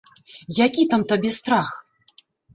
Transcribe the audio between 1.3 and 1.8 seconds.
страх?